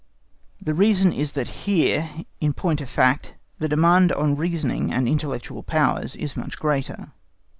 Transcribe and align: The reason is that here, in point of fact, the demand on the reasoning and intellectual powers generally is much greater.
The 0.59 0.73
reason 0.73 1.13
is 1.13 1.33
that 1.33 1.47
here, 1.69 2.09
in 2.39 2.53
point 2.53 2.81
of 2.81 2.89
fact, 2.89 3.35
the 3.59 3.69
demand 3.69 4.11
on 4.11 4.31
the 4.31 4.35
reasoning 4.37 4.91
and 4.91 5.07
intellectual 5.07 5.61
powers 5.61 6.13
generally 6.13 6.23
is 6.23 6.35
much 6.35 6.57
greater. 6.57 7.11